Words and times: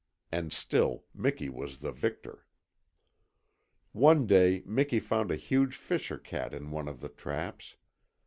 And 0.31 0.51
still 0.51 1.05
Miki 1.13 1.47
was 1.47 1.77
the 1.77 1.91
victor. 1.91 2.47
One 3.91 4.25
day 4.25 4.63
Miki 4.65 4.99
found 4.99 5.29
a 5.29 5.35
huge 5.35 5.75
fisher 5.75 6.17
cat 6.17 6.55
in 6.55 6.71
one 6.71 6.87
of 6.87 7.01
the 7.01 7.09
traps. 7.09 7.75